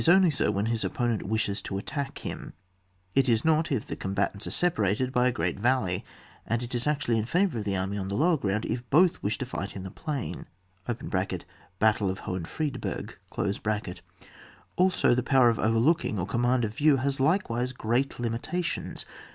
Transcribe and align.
only 0.09 0.31
so 0.31 0.49
when 0.49 0.65
his 0.65 0.83
opponent 0.83 1.21
wishes 1.21 1.61
to 1.61 1.77
attack 1.77 2.17
him; 2.25 2.53
it 3.13 3.29
is 3.29 3.45
not 3.45 3.71
if 3.71 3.85
the 3.85 3.95
combatants 3.95 4.47
are 4.47 4.49
separated 4.49 5.11
by 5.11 5.27
a 5.27 5.31
great 5.31 5.61
vaUey, 5.61 6.01
and 6.47 6.63
it 6.63 6.73
is 6.73 6.87
actually 6.87 7.19
in 7.19 7.23
favour 7.23 7.59
of 7.59 7.65
the 7.65 7.77
army 7.77 7.99
on 7.99 8.07
the 8.07 8.15
lower 8.17 8.35
ground 8.35 8.65
if 8.65 8.89
both 8.89 9.21
wish 9.21 9.37
to 9.37 9.45
fight 9.45 9.75
in 9.75 9.83
the 9.83 9.91
plain 9.91 10.47
(battle 10.87 12.09
of 12.09 12.21
HohenMedberg). 12.21 13.13
Also 14.75 15.13
the 15.13 15.21
power 15.21 15.51
of 15.51 15.59
overlooking, 15.59 16.17
or 16.17 16.25
com 16.25 16.41
mand 16.41 16.65
of 16.65 16.75
view, 16.77 16.97
has 16.97 17.19
likewise 17.19 17.71
great 17.71 18.09
limita 18.15 18.63
tions. 18.65 19.05